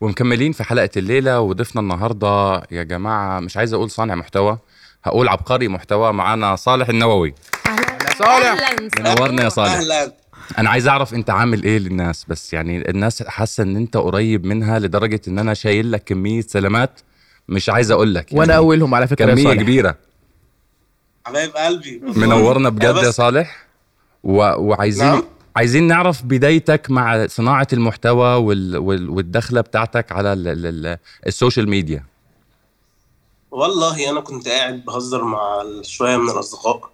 ومكملين 0.00 0.52
في 0.52 0.64
حلقة 0.64 0.90
الليلة 0.96 1.40
وضيفنا 1.40 1.80
النهاردة 1.82 2.62
يا 2.70 2.82
جماعة 2.82 3.40
مش 3.40 3.56
عايز 3.56 3.72
أقول 3.74 3.90
صانع 3.90 4.14
محتوى 4.14 4.58
هقول 5.04 5.28
عبقري 5.28 5.68
محتوى 5.68 6.12
معانا 6.12 6.56
صالح 6.56 6.88
النووي. 6.88 7.34
صالح! 8.18 8.76
منورنا 8.98 9.42
يا 9.44 9.48
صالح. 9.48 9.72
أهلا. 9.72 10.12
أنا 10.58 10.70
عايز 10.70 10.88
أعرف 10.88 11.14
أنت 11.14 11.30
عامل 11.30 11.62
إيه 11.64 11.78
للناس 11.78 12.24
بس 12.28 12.52
يعني 12.52 12.90
الناس 12.90 13.22
حاسة 13.22 13.62
إن 13.62 13.76
أنت 13.76 13.96
قريب 13.96 14.44
منها 14.44 14.78
لدرجة 14.78 15.20
إن 15.28 15.38
أنا 15.38 15.54
شايل 15.54 15.92
لك 15.92 16.04
كمية 16.04 16.40
سلامات 16.40 17.00
مش 17.48 17.68
عايز 17.70 17.90
أقول 17.90 18.14
لك. 18.14 18.26
وأنا 18.32 18.52
يعني 18.52 18.56
اولهم 18.56 18.94
على 18.94 19.06
فكرة 19.06 19.26
يا 19.26 19.34
كمية 19.34 19.44
صالح. 19.44 19.62
كبيرة. 19.62 19.96
حبايب 21.26 21.50
قلبي 21.50 22.00
منورنا 22.16 22.68
بجد 22.68 22.96
يا 22.96 23.10
صالح. 23.10 23.66
و... 24.24 24.36
وعايزين 24.42 25.06
نعم. 25.06 25.22
عايزين 25.58 25.86
نعرف 25.86 26.22
بدايتك 26.22 26.90
مع 26.90 27.26
صناعة 27.26 27.66
المحتوى 27.72 28.34
وال... 28.34 28.76
وال... 28.76 29.10
والدخلة 29.10 29.60
بتاعتك 29.60 30.12
على 30.12 30.32
ال... 30.32 30.48
ال... 30.48 30.66
ال... 30.86 30.98
social 31.26 31.68
media. 31.68 32.04
والله 33.50 34.10
أنا 34.10 34.20
كنت 34.20 34.48
قاعد 34.48 34.84
بهزر 34.84 35.24
مع 35.24 35.64
شوية 35.82 36.16
من 36.16 36.30
الأصدقاء. 36.30 36.90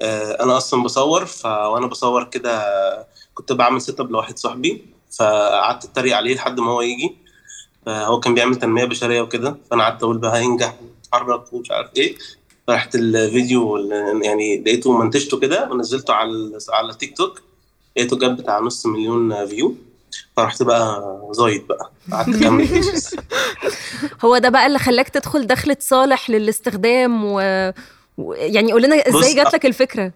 آه، 0.00 0.42
أنا 0.42 0.56
أصلا 0.56 0.82
بصور 0.82 1.24
ف 1.26 1.44
وأنا 1.46 1.86
بصور 1.86 2.24
كده 2.24 2.62
كنت 3.34 3.52
بعمل 3.52 3.80
set 3.80 4.00
up 4.00 4.10
لواحد 4.10 4.38
صاحبي 4.38 4.84
فقعدت 5.18 5.84
أتريق 5.84 6.16
عليه 6.16 6.34
لحد 6.34 6.60
ما 6.60 6.70
هو 6.70 6.80
يجي. 6.80 7.16
فهو 7.86 8.20
كان 8.20 8.34
بيعمل 8.34 8.56
تنمية 8.56 8.84
بشرية 8.84 9.20
وكده 9.20 9.56
فأنا 9.70 9.82
قعدت 9.82 10.02
أقول 10.02 10.18
بقى 10.18 10.38
هينجح 10.38 10.74
ويتحرك 10.82 11.52
ومش 11.52 11.70
عارف 11.70 11.90
إيه. 11.96 12.16
فرحت 12.66 12.94
الفيديو 12.94 13.76
ال- 13.76 14.20
يعني 14.24 14.60
لقيته 14.60 14.98
منتجته 14.98 15.38
كده 15.40 15.68
ونزلته 15.70 16.14
على 16.14 16.58
على 16.72 16.94
تيك 16.94 17.16
توك. 17.16 17.40
لقيته 17.96 18.18
جاب 18.18 18.36
بتاع 18.36 18.58
نص 18.60 18.86
مليون 18.86 19.46
view؟ 19.46 19.74
فرحت 20.36 20.62
بقى 20.62 21.02
زايد 21.32 21.66
بقى. 21.66 21.90
قعدت 22.12 22.28
اكمل 22.42 22.68
videos 22.68 23.16
هو 24.24 24.38
ده 24.38 24.48
بقى 24.48 24.66
اللي 24.66 24.78
خلاك 24.78 25.08
تدخل 25.08 25.46
دخلة 25.46 25.76
صالح 25.80 26.30
للاستخدام 26.30 27.24
و... 27.24 27.40
و... 28.18 28.32
يعني 28.32 28.72
قول 28.72 28.82
لنا 28.82 28.96
إزاي 29.08 29.34
جات 29.34 29.54
لك 29.54 29.66
الفكرة؟ 29.66 30.12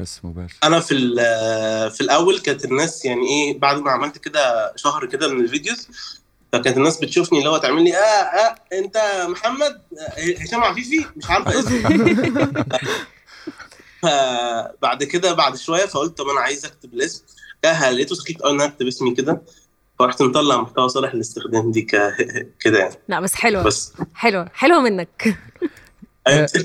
بس 0.00 0.20
مباشر. 0.24 0.56
أنا 0.64 0.80
في 0.80 0.92
ال- 0.94 1.90
في 1.90 2.00
الأول 2.00 2.38
كانت 2.38 2.64
الناس 2.64 3.04
يعني 3.04 3.26
إيه 3.28 3.58
بعد 3.58 3.78
ما 3.78 3.90
عملت 3.90 4.18
كده 4.18 4.72
شهر 4.76 5.06
كده 5.06 5.28
من 5.28 5.40
ال 5.40 5.47
videos 5.47 5.88
فكانت 6.52 6.76
الناس 6.76 6.98
بتشوفني 6.98 7.38
اللي 7.38 7.50
هو 7.50 7.56
تعمل 7.56 7.84
لي 7.84 7.94
آه 7.96 7.98
آه 7.98 8.54
أنت 8.72 9.26
محمد 9.28 9.80
آه، 9.98 10.42
هشام 10.42 10.64
عفيفي 10.64 11.06
مش 11.16 11.30
عارفة 11.30 11.60
اسمه 11.60 11.88
فبعد 14.78 15.04
كده 15.04 15.32
بعد 15.32 15.56
شوية 15.56 15.86
فقلت 15.86 16.18
طب 16.18 16.24
أنا 16.28 16.40
عايز 16.40 16.64
أكتب 16.66 16.94
الاسم. 16.94 17.24
لقيته 17.64 18.14
سكيت. 18.14 18.42
قوي 18.42 18.50
ان 18.52 18.60
أنا 18.60 18.64
أكتب 18.72 18.86
اسمي 18.86 19.14
كده 19.14 19.42
فرحت 19.98 20.22
مطلع 20.22 20.60
محتوى 20.62 20.88
صالح 20.88 21.12
الاستخدام 21.12 21.70
دي 21.70 21.82
ك- 21.82 22.14
كده 22.64 22.78
يعني. 22.78 22.94
لا 23.08 23.20
بس 23.20 23.34
حلوة. 23.34 23.62
بس. 23.62 23.92
حلوة. 24.14 24.48
حلوة 24.54 24.80
منك. 24.80 25.36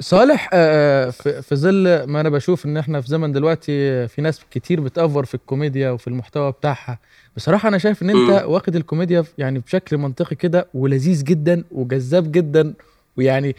صالح 0.00 0.50
آه، 0.52 1.10
في 1.10 1.42
في 1.42 1.56
ظل 1.56 2.02
ما 2.04 2.20
أنا 2.20 2.28
بشوف 2.28 2.66
إن 2.66 2.76
إحنا 2.76 3.00
في 3.00 3.08
زمن 3.08 3.32
دلوقتي 3.32 4.08
في 4.08 4.22
ناس 4.22 4.40
كتير 4.50 4.80
بت 4.80 4.95
over 4.95 5.24
في 5.24 5.34
الكوميديا 5.34 5.90
وفي 5.90 6.06
المحتوى 6.08 6.52
بتاعها 6.52 6.98
بصراحة 7.36 7.68
أنا 7.68 7.78
شايف 7.78 8.02
إن 8.02 8.10
أنت 8.10 8.44
واخد 8.46 8.76
الكوميديا 8.76 9.24
يعني 9.38 9.58
بشكل 9.58 9.96
منطقي 9.96 10.36
كده 10.36 10.68
ولذيذ 10.74 11.24
جدا 11.24 11.64
وجذاب 11.72 12.32
جدا 12.32 12.74
ويعني 13.16 13.56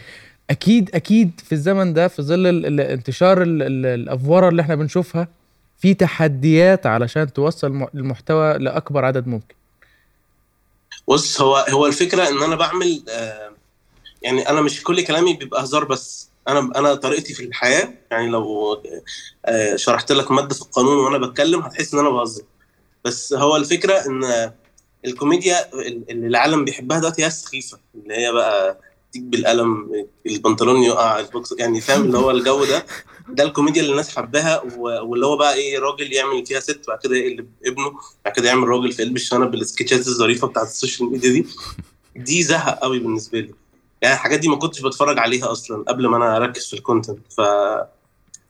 أكيد 0.49 0.89
أكيد 0.95 1.31
في 1.45 1.51
الزمن 1.51 1.93
ده 1.93 2.07
في 2.07 2.21
ظل 2.21 2.47
انتشار 2.79 3.41
ال- 3.41 3.61
ال- 3.61 3.85
الأفورة 3.85 4.49
اللي 4.49 4.61
إحنا 4.61 4.75
بنشوفها 4.75 5.27
في 5.79 5.93
تحديات 5.93 6.85
علشان 6.85 7.33
توصل 7.33 7.87
المحتوى 7.95 8.53
لأكبر 8.57 9.05
عدد 9.05 9.27
ممكن. 9.27 9.55
بص 11.07 11.41
هو 11.41 11.55
هو 11.69 11.85
الفكرة 11.85 12.27
إن 12.29 12.43
أنا 12.43 12.55
بعمل 12.55 13.03
آه، 13.09 13.51
يعني 14.21 14.49
أنا 14.49 14.61
مش 14.61 14.83
كل 14.83 15.03
كلامي 15.03 15.33
بيبقى 15.33 15.63
هزار 15.63 15.83
بس. 15.83 16.29
أنا 16.47 16.59
أنا 16.75 16.95
طريقتي 16.95 17.33
في 17.33 17.43
الحياة 17.45 17.93
يعني 18.11 18.27
لو 18.27 18.73
آه، 19.45 19.75
شرحت 19.75 20.11
لك 20.11 20.31
مادة 20.31 20.55
في 20.55 20.61
القانون 20.61 20.97
وأنا 20.97 21.27
بتكلم 21.27 21.59
هتحس 21.59 21.93
إن 21.93 21.99
أنا 21.99 22.09
بهزر. 22.09 22.43
بس 23.05 23.33
هو 23.33 23.55
الفكرة 23.57 23.93
إن 23.93 24.51
الكوميديا 25.05 25.73
اللي 26.09 26.27
العالم 26.27 26.65
بيحبها 26.65 26.99
دلوقتي 26.99 27.21
هي 27.23 27.27
السخيفة 27.27 27.77
اللي 27.95 28.15
هي 28.17 28.31
بقى 28.31 28.77
تيجي 29.13 29.25
بالقلم 29.25 29.91
البنطلون 30.27 30.83
يقع 30.83 31.19
البوكس 31.19 31.53
يعني 31.59 31.81
فاهم 31.81 32.01
اللي 32.01 32.17
هو 32.17 32.31
الجو 32.31 32.65
ده. 32.65 32.85
ده 33.29 33.43
الكوميديا 33.43 33.81
اللي 33.81 33.91
الناس 33.91 34.15
حباها 34.17 34.61
واللي 34.77 35.25
هو 35.25 35.37
بقى 35.37 35.53
إيه 35.53 35.79
راجل 35.79 36.13
يعمل 36.13 36.45
فيها 36.45 36.59
ست 36.59 36.81
بعد 36.87 36.99
كده 37.03 37.15
يقلب 37.15 37.49
ابنه 37.65 37.93
بعد 38.25 38.33
كده 38.33 38.47
يعمل 38.47 38.67
راجل 38.67 38.91
في 38.91 39.03
قلب 39.03 39.15
الشنب 39.15 39.53
السكتشات 39.53 40.07
الظريفة 40.07 40.47
بتاعت 40.47 40.67
ال 40.67 40.73
social 40.73 41.11
media 41.11 41.29
دي. 41.29 41.45
دي 42.15 42.43
زهق 42.43 42.79
قوي 42.79 42.99
بالنسبة 42.99 43.39
لي. 43.39 43.53
يعني 44.01 44.15
الحاجات 44.15 44.39
دي 44.39 44.47
ما 44.47 44.55
كنتش 44.55 44.81
بتفرج 44.81 45.19
عليها 45.19 45.51
أصلا 45.51 45.83
قبل 45.87 46.07
ما 46.07 46.17
أنا 46.17 46.37
أركز 46.37 46.65
في 46.67 46.73
ال 46.73 46.79
content 46.79 47.19
ف 47.37 47.41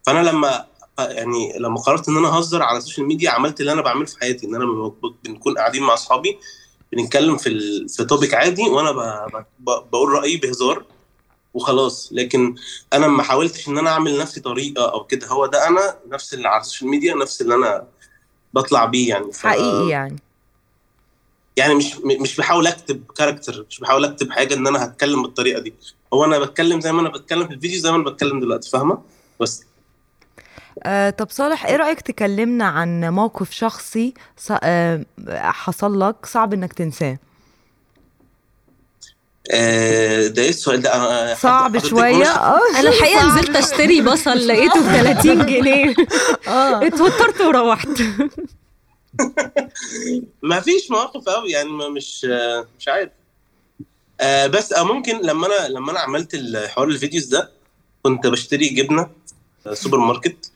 فأنا 0.04 0.30
لما 0.30 0.66
يعني 1.00 1.54
لما 1.60 1.80
قررت 1.82 2.10
إن 2.10 2.18
أنا 2.18 2.28
أهزر 2.38 2.62
على 2.64 2.78
ال 2.78 2.82
social 2.82 3.08
media 3.08 3.30
عملت 3.30 3.60
اللي 3.62 3.72
أنا 3.72 3.82
بعمله 3.82 4.06
في 4.06 4.20
حياتي 4.20 4.48
إن 4.48 4.56
أنا 4.56 4.92
بنكون 5.24 5.58
قاعدين 5.58 5.84
مع 5.84 5.94
أصحابي 5.94 6.38
بنتكلم 6.96 7.38
في 7.38 7.50
ال... 7.50 7.90
في 7.90 8.06
topic 8.06 8.34
عادي 8.34 8.62
وأنا 8.64 8.92
ب... 8.92 9.28
ب... 9.60 9.66
بقول 9.92 10.10
رأيي 10.10 10.38
بهزار 10.38 10.86
وخلاص. 11.54 12.10
لكن 12.12 12.56
أنا 12.94 13.08
ما 13.08 13.24
حاولتش 13.24 13.68
إن 13.68 13.78
أنا 13.78 13.90
أعمل 13.90 14.18
نفسي 14.18 14.42
طريقة 14.42 14.92
أو 14.92 15.04
كده. 15.04 15.28
هو 15.28 15.46
ده 15.46 15.68
أنا 15.68 15.98
نفس 16.08 16.34
اللي 16.34 16.48
على 16.48 16.62
ال 16.62 16.66
social 16.66 16.90
media 16.90 17.16
نفس 17.16 17.42
اللي 17.42 17.56
أنا 17.56 17.88
بطلع 18.54 18.86
بيه 18.86 19.10
يعني. 19.10 19.32
ف... 19.32 19.48
حقيقي 19.48 19.90
يعني. 19.90 20.20
يعني 21.58 21.76
مش 21.76 21.96
مش 22.22 22.38
بحاول 22.38 22.68
أكتب 22.68 23.04
character 23.18 23.66
مش 23.70 23.80
بحاول 23.80 24.06
أكتب 24.06 24.32
حاجة 24.32 24.54
إن 24.54 24.68
أنا 24.68 24.86
هتكلم 24.86 25.22
بالطريقة 25.22 25.62
دي. 25.62 25.74
هو 26.14 26.26
أنا 26.26 26.40
بتكلم 26.40 26.82
زي 26.82 26.92
ما 26.92 27.02
أنا 27.02 27.10
بتكلم 27.10 27.48
في 27.48 27.54
الفيديو 27.54 27.80
زي 27.80 27.92
ما 27.92 27.96
أنا 27.96 28.04
بتكلم 28.04 28.40
دلوقتي 28.40 28.70
فاهمة؟ 28.70 29.02
بس 29.40 29.64
آه 30.84 31.10
طب 31.10 31.28
صالح 31.30 31.66
إيه 31.66 31.76
رأيك 31.76 32.02
تكلمنا 32.02 32.66
عن 32.66 33.10
موقف 33.10 33.52
شخصي 33.52 34.14
ص- 34.38 34.52
آه 34.64 35.06
حصل 35.40 36.00
لك 36.00 36.26
صعب 36.26 36.54
إنك 36.54 36.74
تنساه؟ 36.74 37.18
آه 39.52 40.28
ده 40.28 40.42
إيه 40.42 40.50
السؤال 40.50 40.82
ده؟ 40.82 40.94
آه، 40.94 41.34
صعب 41.36 41.70
حضرتك 41.78 41.86
شوية. 41.90 42.26
آه 42.26 42.60
أنا 42.80 42.90
الحقيقة 42.90 43.20
صعب 43.20 43.38
نزلت 43.38 43.56
أشتري 43.56 44.02
بصل 44.02 44.48
لقيته 44.48 44.80
ب 44.82 45.04
30 45.04 45.46
جنيه. 45.54 45.96
آه. 46.48 46.88
اتوترت 46.88 47.42
وروحت. 47.42 47.88
ما 50.44 50.60
فيش 50.60 50.92
مواقف 50.92 51.30
قوي 51.30 51.50
يعني 51.52 51.70
ما 51.70 51.90
مش 51.90 52.28
آه، 52.32 52.68
مش 52.80 52.88
عارف. 52.88 53.10
آه 54.22 54.48
بس 54.48 54.74
آه 54.74 54.84
ممكن 54.84 55.22
لما 55.22 55.48
أنا 55.48 55.68
لما 55.68 55.92
أنا 55.92 56.00
عملت 56.00 56.34
الحوار 56.34 56.88
الفيديوز 56.88 57.26
ده 57.26 57.52
كنت 58.04 58.28
بشتري 58.28 58.70
جبنة. 58.70 59.10
سوبر 59.74 59.98
ماركت 59.98 60.52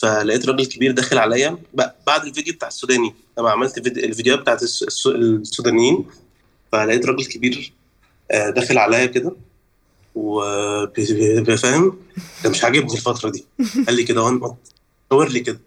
فلقيت 0.00 0.46
راجل 0.48 0.66
كبير 0.66 0.92
داخل 0.92 1.18
عليا 1.18 1.58
ب- 1.74 1.82
بعد 2.06 2.24
الفيديو 2.26 2.54
بتاع 2.54 2.68
السوداني. 2.68 3.14
لما 3.38 3.50
عملت 3.50 3.74
فيديو 3.80 4.04
الفيديوهات 4.04 4.40
بتاعت 4.40 4.62
الس- 4.62 4.82
الس- 4.82 5.06
السودانيين. 5.06 6.04
فلقيت 6.72 7.06
راجل 7.06 7.24
كبير 7.24 7.72
آه، 8.30 8.50
داخل 8.50 8.78
عليا 8.78 9.06
كده. 9.06 9.32
وفاهم 10.14 11.98
ده 12.44 12.50
مش 12.50 12.64
عاجبني 12.64 12.92
الفترة 12.94 13.30
دي. 13.30 13.44
قال 13.86 13.96
لي 13.96 14.02
كده 14.04 14.22
وان 14.22 14.40
صور 15.10 15.28
لي 15.28 15.40
كده. 15.40 15.60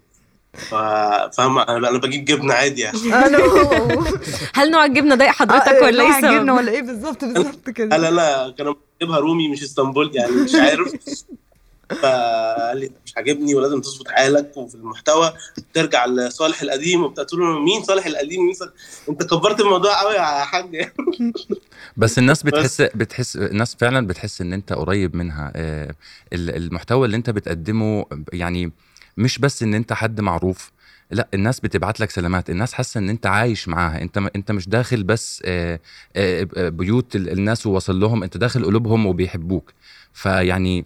فاهم؟ 1.33 1.57
أنا 1.59 1.89
أنا 1.89 1.97
بجيب 1.97 2.25
جبنة 2.25 2.53
عادي 2.53 2.81
يعني. 2.81 2.97
هل 4.55 4.71
نوع 4.71 4.85
الجبنة 4.85 5.15
ضايق 5.15 5.31
حضرتك 5.31 5.81
ولا 5.81 6.03
إيه 6.03 6.17
جبنه 6.21 6.39
السبب؟ 6.41 6.57
ولا 6.57 6.71
إيه 6.71 6.81
بالظبط؟ 6.81 7.25
بالظبط 7.25 7.67
لا 7.67 7.73
كده. 7.73 7.97
لا 7.97 8.11
لا 8.11 8.53
كانوا 8.57 8.73
بجيبها 8.99 9.19
رومي 9.19 9.47
مش 9.47 9.63
إسطنبول 9.63 10.11
يعني 10.15 10.31
مش 10.31 10.55
عارف. 10.55 10.93
فقال 11.89 12.77
لي 12.77 12.91
مش 13.05 13.13
عاجبني 13.17 13.55
ولازم 13.55 13.81
تظبط 13.81 14.07
حالك 14.07 14.57
وفي 14.57 14.75
المحتوى 14.75 15.33
ترجع 15.73 16.05
لصالح 16.05 16.61
القديم. 16.61 17.03
وبتاع 17.03 17.23
قلت 17.23 17.33
له 17.33 17.59
مين 17.59 17.83
صالح 17.83 18.05
القديم؟ 18.05 18.45
مين 18.45 18.53
صالح... 18.53 18.71
انت 19.09 19.23
كبرت 19.23 19.59
الموضوع 19.59 20.01
قوي 20.01 20.15
يا 20.15 20.21
حاج. 20.45 20.91
بس 21.97 22.19
الناس 22.19 22.43
بتحس 22.43 22.81
بتحس 22.81 23.35
الناس 23.35 23.75
فعلا 23.75 24.07
بتحس 24.07 24.41
إن 24.41 24.53
أنت 24.53 24.73
قريب 24.73 25.15
منها. 25.15 25.51
آه، 25.55 25.95
ال- 26.33 26.55
المحتوى 26.55 27.05
اللي 27.05 27.17
أنت 27.17 27.29
بتقدمه 27.29 28.05
يعني 28.33 28.71
مش 29.17 29.39
بس 29.39 29.63
إن 29.63 29.73
أنت 29.73 29.93
حد 29.93 30.21
معروف 30.21 30.71
لا 31.11 31.27
الناس 31.33 31.59
بتبعت 31.59 31.99
لك 31.99 32.09
سلامات. 32.11 32.49
الناس 32.49 32.73
حاسة 32.73 32.97
إن 32.97 33.09
أنت 33.09 33.25
عايش 33.25 33.67
معاها. 33.67 34.01
أنت 34.01 34.17
أنت 34.35 34.51
مش 34.51 34.69
داخل 34.69 35.03
بس 35.03 35.41
آه، 35.45 35.79
آه، 36.15 36.69
بيوت 36.69 37.15
ال- 37.15 37.29
الناس 37.29 37.65
وواصل 37.67 37.99
لهم 37.99 38.23
أنت 38.23 38.37
داخل 38.37 38.65
قلوبهم 38.65 39.05
وبيحبوك. 39.05 39.73
فيعني 40.13 40.85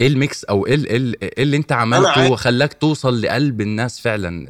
إيه 0.00 0.06
ال 0.06 0.16
mix 0.16 0.44
أو 0.44 0.66
إيه 0.66 0.74
إيه 0.84 1.14
إيه 1.22 1.42
اللي 1.42 1.56
انت 1.56 1.72
عملته 1.72 2.08
عارف. 2.10 2.32
خلاك 2.34 2.72
توصل 2.72 3.22
لقلب 3.22 3.60
الناس 3.60 4.00
فعلا 4.00 4.46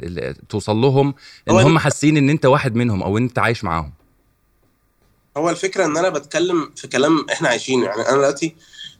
توصل 0.49 0.75
لهم 0.75 1.13
إن 1.49 1.55
هم 1.55 1.79
حاسين 1.79 2.17
إن 2.17 2.29
أنت 2.29 2.45
واحد 2.45 2.75
منهم 2.75 3.03
أو 3.03 3.17
إن 3.17 3.23
أنت 3.23 3.39
عايش 3.39 3.63
معاهم 3.63 3.91
هو 5.37 5.49
الفكرة 5.49 5.85
إن 5.85 5.97
أنا 5.97 6.09
بتكلم 6.09 6.71
في 6.75 6.87
كلام 6.87 7.25
إحنا 7.31 7.49
عايشينه 7.49 7.85
يعني 7.85 8.01
أنا 8.01 8.11
دلوقتي 8.11 8.55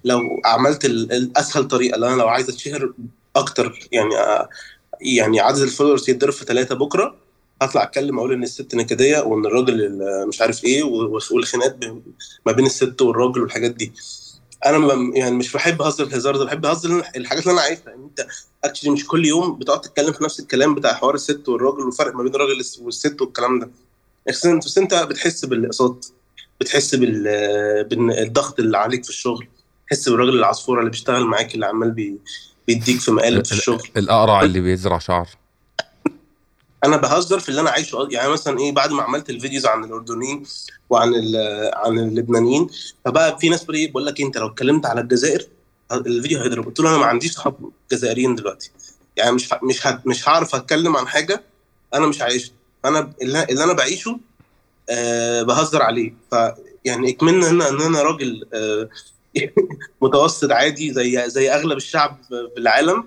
لو 0.06 0.22
عملت 0.46 0.86
ال- 0.86 1.12
الاسهل 1.12 1.68
طريقة 1.68 1.96
اللي 1.96 2.08
أنا 2.14 2.16
لو 2.22 2.28
عايز 2.28 2.50
أتشهر 2.50 2.94
أكتر 3.36 3.80
يعني 3.92 4.18
آه، 4.18 4.50
يعني 5.02 5.40
عدد 5.40 5.58
ال 5.60 5.65
followers 5.65 6.10
يتضرب 6.10 6.34
في 6.34 6.46
ثلاثة 6.46 6.76
بكرة 6.76 7.16
هطلع 7.62 7.84
أتكلم 7.84 8.18
أقول 8.20 8.34
إن 8.34 8.44
الست 8.44 8.76
نكدية 8.76 9.20
وإن 9.20 9.46
الراجل 9.46 9.82
ال- 9.84 10.28
مش 10.28 10.42
عارف 10.42 10.64
إيه 10.64 10.84
والخناقات 11.32 11.78
ما 12.46 12.52
بين 12.52 12.66
الست 12.66 13.02
والراجل 13.02 13.42
والحاجات 13.42 13.72
دي 13.72 13.94
أنا 14.66 15.12
يعني 15.16 15.36
مش 15.36 15.54
بحب 15.54 15.82
اهزر 15.82 16.04
الهزار 16.04 16.38
ده 16.38 16.46
بحب 16.46 16.66
اهزر 16.66 17.04
الحاجات 17.16 17.44
اللي 17.44 17.54
أنا 17.54 17.62
عايشها 17.62 17.90
يعني 17.90 18.04
انت 18.04 18.28
actually 18.64 18.90
مش 18.90 19.08
كل 19.08 19.26
يوم 19.26 19.56
بتقعد 19.60 19.82
تتكلم 19.82 20.14
في 20.14 20.24
نفس 20.24 20.40
الكلام 20.40 20.76
بتاع 20.76 20.94
حوار 20.94 21.16
الست 21.16 21.50
والراجل 21.50 21.80
والفرق 21.80 22.16
ما 22.16 22.24
بين 22.24 22.36
الراجل 22.36 22.64
والست 22.82 23.22
والكلام 23.22 23.60
ده. 23.60 23.70
بس 24.28 24.78
انت 24.78 24.94
بتحس 24.94 25.46
بالأقساط 25.46 26.14
بتحس 26.62 26.96
بال 26.96 27.84
بالضغط 27.84 28.60
اللي 28.60 28.78
عليك 28.78 29.04
في 29.04 29.10
الشغل 29.10 29.48
تحس 29.88 30.10
بالراجل 30.10 30.36
العصفورة 30.40 30.80
اللي 30.80 30.92
بيشتغل 30.92 31.26
معاك 31.26 31.56
اللي 31.56 31.66
عمال 31.66 31.92
بي 31.92 32.18
بيديك 32.68 33.00
في 33.00 33.12
مقالب 33.12 33.46
في 33.46 33.52
الشغل. 33.52 33.90
الأقرع 33.98 34.42
اللي 34.42 34.62
بيزرع 34.62 34.98
شعر. 34.98 35.28
أنا 36.84 36.98
بهزر 36.98 37.40
في 37.40 37.50
اللي 37.50 37.62
أنا 37.62 37.70
عايشه. 37.70 38.08
يعني 38.12 38.30
مثلا 38.30 38.60
إيه 38.60 38.72
بعد 38.72 38.92
ما 38.92 39.04
عملت 39.04 39.30
الفيديوز 39.30 39.66
عن 39.66 39.84
الأردنيين 39.84 40.44
وعن 40.90 41.14
عن 41.74 42.00
اللبنانيين 42.00 42.68
فبقى 43.06 43.40
في 43.40 43.50
ناس 43.50 43.62
بتقول 43.62 43.76
إيه 43.78 43.92
بقول 43.92 44.06
لك 44.06 44.20
إيه، 44.20 44.26
أنت 44.26 44.38
لو 44.38 44.48
اتكلمت 44.48 44.86
على 44.86 45.02
الجزائر 45.02 45.48
الفيديو 45.92 46.40
هيضرب 46.40 46.66
قلت 46.66 46.80
له 46.80 46.90
أنا 46.90 46.98
ما 46.98 47.06
عنديش 47.06 47.32
صحاب 47.32 47.56
جزائريين 47.92 48.36
دلوقتي. 48.36 48.72
يعني 49.18 49.32
مش 49.32 49.50
مش 49.64 49.88
مش 50.06 50.30
هعرف 50.30 50.56
أتكلم 50.56 50.98
عن 50.98 51.08
حاجة 51.08 51.44
أنا 51.94 52.08
مش 52.08 52.22
عايشها. 52.22 52.54
فأنا 52.84 53.14
اللي 53.22 53.64
أنا 53.64 53.74
بعيشه 53.74 54.20
آه 54.90 55.42
بهزر 55.44 55.82
عليه. 55.82 56.14
ف 56.32 56.36
يعني 56.86 57.18
هنا 57.22 57.50
إن 57.70 57.82
أنا 57.82 58.02
راجل 58.02 58.48
آه 58.54 58.90
متوسط 60.02 60.52
عادي 60.52 60.94
زي 60.94 61.30
زي 61.30 61.52
أغلب 61.52 61.78
الشعب 61.78 62.18
في 62.30 62.50
العالم. 62.58 63.06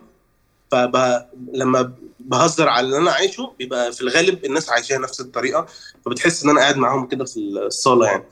فلما 0.71 1.93
بهزر 2.27 2.69
على 2.69 2.87
اللي 2.87 2.99
أنا 2.99 3.11
عايشه 3.13 3.53
بيبقى 3.59 3.93
في 3.93 4.01
الغالب 4.01 4.45
الناس 4.45 4.71
عايشاها 4.71 4.99
نفس 4.99 5.21
الطريقة 5.21 5.67
فبتحس 6.05 6.45
إن 6.45 6.51
أنا 6.51 6.61
قاعد 6.61 6.77
معاهم 6.77 7.07
كده 7.07 7.25
في 7.25 7.37
الصالة 7.41 8.07
يعني. 8.07 8.25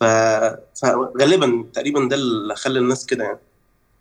ف... 0.00 0.04
فغالبا 0.82 1.64
تقريبا 1.72 2.08
ده 2.08 2.16
اللي 2.16 2.56
خلى 2.56 2.78
الناس 2.78 3.06
كده 3.06 3.24
يعني. 3.24 3.38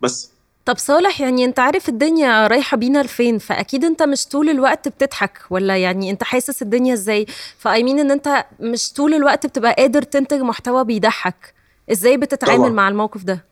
بس. 0.02 0.30
طب 0.66 0.78
صالح 0.78 1.22
يعني 1.22 1.46
أنت 1.46 1.60
عارف 1.60 1.90
الدنيا 1.90 2.48
رايحة 2.48 2.78
بينا 2.78 3.04
لفين 3.04 3.38
فأكيد 3.38 3.84
أنت 3.86 4.04
مش 4.04 4.26
طول 4.26 4.50
الوقت 4.50 4.88
بتضحك 4.88 5.40
ولا 5.50 5.78
يعني 5.78 6.10
أنت 6.10 6.24
حاسس 6.24 6.62
الدنيا 6.62 6.94
إزاي؟ 6.94 7.26
فايمين 7.58 8.00
إن 8.00 8.12
أنت 8.12 8.46
مش 8.60 8.94
طول 8.94 9.14
الوقت 9.14 9.46
بتبقى 9.46 9.74
قادر 9.74 10.02
تنتج 10.02 10.40
محتوى 10.42 10.84
بيضحك. 10.84 11.54
إزاي 11.92 12.18
بتتعامل 12.18 12.58
طبعاً. 12.58 12.70
مع 12.70 12.90
الموقف 12.90 13.24
ده؟ 13.24 13.46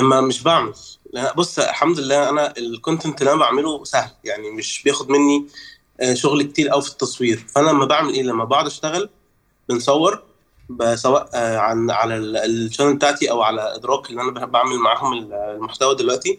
أنا 0.00 0.20
مش 0.20 0.42
بعمل. 0.42 0.72
بص 1.36 1.58
الحمد 1.58 1.98
لله 2.00 2.28
أنا 2.28 2.54
ال 2.58 2.66
content 2.66 3.20
اللي 3.20 3.32
أنا 3.32 3.40
بعمله 3.40 3.84
سهل 3.84 4.10
يعني 4.24 4.50
مش 4.50 4.82
بياخد 4.82 5.10
مني 5.10 5.46
آه، 6.00 6.14
شغل 6.14 6.42
كتير 6.42 6.68
قوي 6.68 6.82
في 6.82 6.88
التصوير. 6.88 7.46
فأنا 7.54 7.70
لما 7.70 7.84
بعمل 7.84 8.14
إيه؟ 8.14 8.22
لما 8.22 8.44
بقعد 8.44 8.66
أشتغل 8.66 9.10
بنصور 9.68 10.22
سواء 10.94 11.30
آه، 11.34 11.58
عن 11.58 11.90
على 11.90 12.16
ال- 12.16 12.36
ال 12.36 12.43
channel 12.43 12.94
بتاعتي 12.96 13.30
أو 13.30 13.42
على 13.42 13.74
إدراك 13.74 14.10
اللي 14.10 14.22
أنا 14.22 14.46
بعمل 14.46 14.78
معاهم 14.78 15.12
ال- 15.12 15.32
المحتوى 15.32 15.94
دلوقتي. 15.94 16.38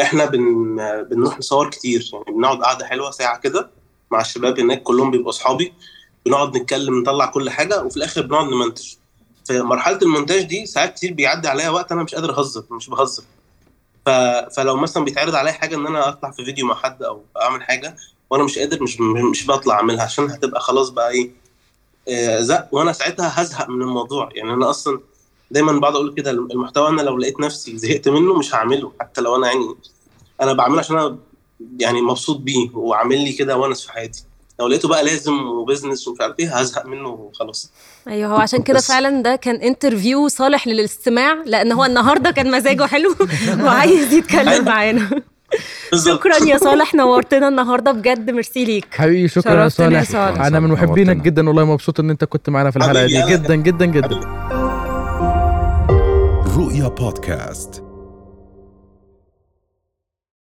إحنا 0.00 0.24
بن 0.24 0.76
بنروح 1.10 1.38
نصور 1.38 1.70
كتير. 1.70 2.10
يعني 2.12 2.36
بنقعد 2.36 2.62
قعدة 2.62 2.86
حلوة 2.86 3.10
ساعة 3.10 3.38
كده 3.40 3.70
مع 4.10 4.20
الشباب 4.20 4.58
هناك 4.60 4.82
كلهم 4.82 5.10
بيبقوا 5.10 5.30
أصحابي. 5.30 5.72
بنقعد 6.26 6.56
نتكلم 6.56 7.00
نطلع 7.00 7.26
كل 7.26 7.50
حاجة 7.50 7.82
وفي 7.82 7.96
الآخر 7.96 8.22
بنقعد 8.22 8.46
نمنتج. 8.46 8.94
في 9.50 9.62
مرحلة 9.62 9.98
المونتاج 10.02 10.42
دي 10.42 10.66
ساعات 10.66 10.94
كتير 10.94 11.12
بيعدي 11.12 11.48
عليا 11.48 11.70
وقت 11.70 11.92
أنا 11.92 12.02
مش 12.02 12.14
قادر 12.14 12.38
أهزر 12.38 12.64
مش 12.70 12.90
بهزر. 12.90 13.22
فلو 14.56 14.76
مثلا 14.76 15.04
بيتعرض 15.04 15.34
عليا 15.34 15.52
حاجة 15.52 15.76
إن 15.76 15.86
أنا 15.86 16.08
أطلع 16.08 16.30
في 16.30 16.44
فيديو 16.44 16.66
مع 16.66 16.74
حد 16.74 17.02
أو 17.02 17.22
أعمل 17.42 17.62
حاجة 17.62 17.96
وأنا 18.30 18.44
مش 18.44 18.58
قادر 18.58 18.82
مش 18.82 19.00
مش 19.30 19.46
بطلع 19.46 19.74
أعملها 19.74 20.04
عشان 20.04 20.30
هتبقى 20.30 20.60
خلاص 20.60 20.88
بقى 20.88 21.10
إيه 21.10 21.30
آه، 22.08 22.40
زق 22.40 22.68
وأنا 22.72 22.92
ساعتها 22.92 23.42
هزهق 23.42 23.68
من 23.68 23.82
الموضوع 23.82 24.28
يعني 24.32 24.52
أنا 24.54 24.70
أصلا 24.70 25.00
دايما 25.50 25.72
بقعد 25.72 25.94
أقول 25.94 26.14
كده 26.14 26.30
المحتوى 26.30 26.88
أنا 26.88 27.02
لو 27.02 27.18
لقيت 27.18 27.40
نفسي 27.40 27.78
زهقت 27.78 28.08
منه 28.08 28.38
مش 28.38 28.54
هعمله 28.54 28.92
حتى 29.00 29.20
لو 29.20 29.36
أنا 29.36 29.46
يعني 29.46 29.74
أنا 30.40 30.52
بعمله 30.52 30.78
عشان 30.78 30.98
أنا 30.98 31.18
يعني 31.80 32.02
مبسوط 32.02 32.36
بيه 32.36 32.70
وعامل 32.74 33.18
لي 33.24 33.32
كده 33.32 33.56
ونس 33.56 33.86
في 33.86 33.92
حياتي 33.92 34.24
لو 34.60 34.66
لقيته 34.68 34.88
بقى 34.88 35.04
لازم 35.04 35.32
و 35.32 35.40
business 35.40 36.08
ومش 36.08 36.20
عارف 36.20 36.34
إيه 36.40 36.58
هزهق 36.58 36.86
منه 36.86 37.08
وخلاص. 37.08 37.72
أيوه 38.08 38.32
هو 38.32 38.36
عشان 38.36 38.62
كده. 38.62 38.80
فعلا 38.80 39.22
ده 39.22 39.36
كان 39.36 39.56
interview 39.56 40.28
صالح 40.28 40.66
للاستماع 40.66 41.42
لأن 41.46 41.72
هو 41.72 41.84
النهارده 41.84 42.30
كان 42.30 42.50
مزاجه 42.50 42.86
حلو 42.86 43.14
وعايز 43.64 44.12
يتكلم 44.12 44.64
معانا. 44.64 45.10
بالظبط. 45.90 46.18
شكرا 46.18 46.48
يا 46.48 46.58
صالح 46.58 46.94
نورتنا 46.94 47.48
النهارده 47.48 47.92
بجد 47.92 48.30
ميرسي 48.30 48.64
ليك. 48.64 48.86
حبيبي 48.90 49.28
شكرا 49.28 49.64
يا 49.64 49.68
صالح. 49.68 50.02
صالح. 50.02 50.40
أنا 50.40 50.60
من 50.60 50.68
محبينك 50.70 51.06
نورتنا. 51.08 51.24
جدا 51.24 51.48
والله 51.48 51.64
مبسوط 51.64 52.00
إن 52.00 52.10
أنت 52.10 52.24
كنت 52.24 52.50
معنا 52.50 52.70
في 52.70 52.76
الحلقة 52.76 53.06
دي. 53.06 53.22
جدا 53.28 53.54
جدا 53.54 53.86
جدا. 53.86 54.20
رؤيا 56.56 56.88
بودكاست. 56.88 57.82